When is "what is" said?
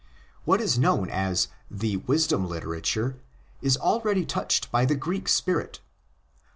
0.45-0.79